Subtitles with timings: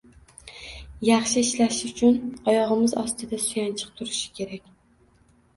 [1.07, 2.17] Yaxshi ishlash uchun
[2.53, 4.73] oyog’imiz ostida suyanchiq turishi kerak.